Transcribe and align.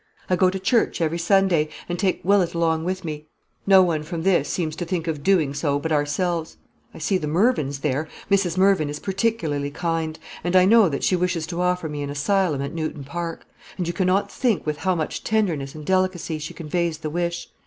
"I 0.31 0.35
go 0.35 0.49
to 0.49 0.57
church 0.57 0.99
every 0.99 1.19
Sunday, 1.19 1.69
and 1.87 1.99
take 1.99 2.25
Willett 2.25 2.55
along 2.55 2.85
with 2.85 3.05
me. 3.05 3.27
No 3.67 3.83
one 3.83 4.01
from 4.01 4.23
this 4.23 4.49
seems 4.49 4.75
to 4.77 4.83
think 4.83 5.05
of 5.07 5.21
doing 5.21 5.53
so 5.53 5.77
but 5.77 5.91
ourselves. 5.91 6.57
I 6.91 6.97
see 6.97 7.19
the 7.19 7.27
Mervyns 7.27 7.81
there. 7.81 8.09
Mrs. 8.27 8.57
Mervyn 8.57 8.89
is 8.89 8.99
particularly 8.99 9.69
kind; 9.69 10.17
and 10.43 10.55
I 10.55 10.65
know 10.65 10.89
that 10.89 11.03
she 11.03 11.15
wishes 11.15 11.45
to 11.45 11.61
offer 11.61 11.87
me 11.87 12.01
an 12.01 12.09
asylum 12.09 12.63
at 12.63 12.73
Newton 12.73 13.03
Park; 13.03 13.45
and 13.77 13.85
you 13.87 13.93
cannot 13.93 14.31
think 14.31 14.65
with 14.65 14.77
how 14.77 14.95
much 14.95 15.23
tenderness 15.23 15.75
and 15.75 15.85
delicacy 15.85 16.39
she 16.39 16.55
conveys 16.55 16.97
the 16.97 17.11
wish. 17.11 17.49